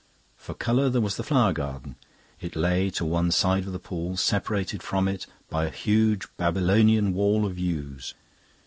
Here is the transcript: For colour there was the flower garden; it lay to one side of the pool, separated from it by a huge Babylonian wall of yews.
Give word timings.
For 0.35 0.55
colour 0.55 0.89
there 0.89 0.99
was 0.99 1.15
the 1.17 1.21
flower 1.23 1.53
garden; 1.53 1.95
it 2.39 2.55
lay 2.55 2.89
to 2.89 3.05
one 3.05 3.29
side 3.29 3.67
of 3.67 3.71
the 3.71 3.77
pool, 3.77 4.17
separated 4.17 4.81
from 4.81 5.07
it 5.07 5.27
by 5.47 5.65
a 5.65 5.69
huge 5.69 6.25
Babylonian 6.37 7.13
wall 7.13 7.45
of 7.45 7.59
yews. 7.59 8.15